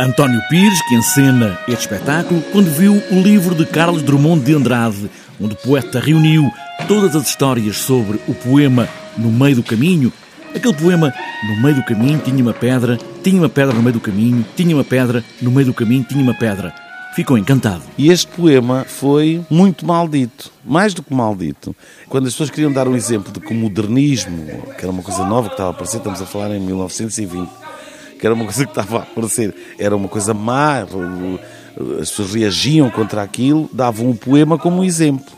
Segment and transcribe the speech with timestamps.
[0.00, 5.10] António Pires, que encena este espetáculo, quando viu o livro de Carlos Drummond de Andrade,
[5.38, 6.50] onde o poeta reuniu
[6.88, 10.10] todas as histórias sobre o poema No Meio do Caminho,
[10.54, 11.12] aquele poema
[11.46, 14.74] No Meio do Caminho tinha uma pedra, tinha uma pedra no meio do caminho, tinha
[14.74, 16.72] uma pedra, no meio do caminho tinha uma pedra.
[17.14, 17.82] Ficou encantado.
[17.98, 21.76] E este poema foi muito maldito, mais do que maldito.
[22.08, 24.46] Quando as pessoas queriam dar um exemplo de que o modernismo,
[24.78, 27.50] que era uma coisa nova que estava a aparecer, estamos a falar em 1920,
[28.20, 30.82] que era uma coisa que estava a aparecer, era uma coisa má,
[32.00, 35.32] as pessoas reagiam contra aquilo, davam o poema como exemplo.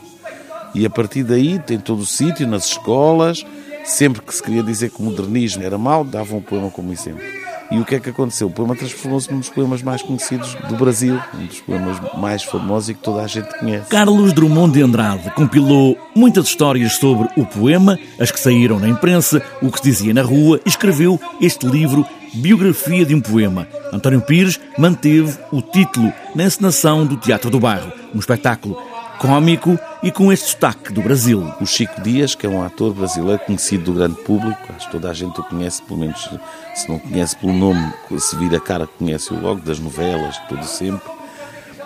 [0.75, 3.45] E a partir daí tem todo o sítio, nas escolas,
[3.85, 7.23] sempre que se queria dizer que o modernismo era mau, davam o poema como exemplo.
[7.71, 8.47] E o que é que aconteceu?
[8.47, 12.89] O poema transformou-se num dos poemas mais conhecidos do Brasil, um dos poemas mais famosos
[12.89, 13.89] e que toda a gente conhece.
[13.89, 19.41] Carlos Drummond de Andrade compilou muitas histórias sobre o poema, as que saíram na imprensa,
[19.61, 23.67] o que se dizia na rua, e escreveu este livro Biografia de um Poema.
[23.91, 28.77] António Pires manteve o título na encenação do Teatro do Bairro, um espetáculo
[29.23, 31.49] cômico e com este destaque do Brasil.
[31.61, 35.09] O Chico Dias, que é um ator brasileiro conhecido do grande público, acho que toda
[35.09, 36.29] a gente o conhece, pelo menos
[36.75, 41.09] se não conhece pelo nome, se vir a cara conhece-o logo, das novelas, tudo sempre.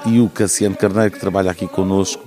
[0.08, 2.26] E o Cassiano Carneiro, que trabalha aqui connosco,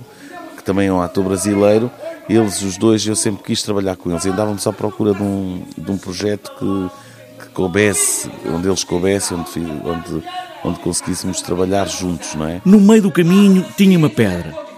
[0.55, 1.91] que também é um ator brasileiro,
[2.29, 4.25] eles, os dois, eu sempre quis trabalhar com eles.
[4.25, 10.23] Andávamos à procura de um, de um projeto que coubesse, onde eles coubessem, onde, onde,
[10.63, 12.61] onde conseguíssemos trabalhar juntos, não é?
[12.63, 14.70] No meio do caminho tinha uma pedra.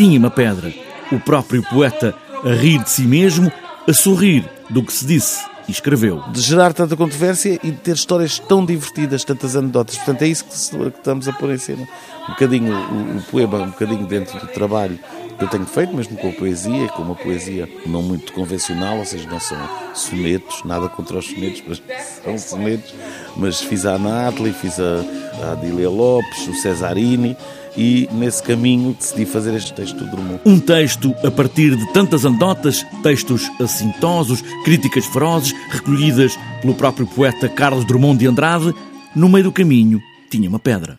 [0.00, 0.72] Tinha uma pedra.
[1.12, 3.52] O próprio poeta a rir de si mesmo,
[3.86, 6.24] a sorrir do que se disse e escreveu.
[6.32, 9.98] De gerar tanta controvérsia e de ter histórias tão divertidas, tantas anedotas.
[9.98, 11.86] Portanto, é isso que estamos a pôr em cena.
[12.26, 14.98] Um bocadinho o, o poema, um bocadinho dentro do trabalho
[15.36, 19.04] que eu tenho feito, mesmo com a poesia, com uma poesia não muito convencional, ou
[19.04, 19.58] seja, não são
[19.92, 21.82] sonetos, nada contra os sonetos, mas
[22.24, 22.94] são sonetos.
[23.36, 25.04] Mas fiz a Nathalie, fiz a,
[25.42, 27.36] a Adília Lopes, o Cesarini,
[27.76, 30.40] e nesse caminho decidi fazer este texto do Drummond.
[30.44, 37.48] Um texto a partir de tantas anedotas, textos assintosos, críticas ferozes, recolhidas pelo próprio poeta
[37.48, 38.74] Carlos Drummond de Andrade,
[39.14, 40.00] no meio do caminho
[40.30, 40.98] tinha uma pedra.